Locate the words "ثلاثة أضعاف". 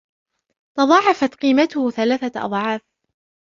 1.89-2.81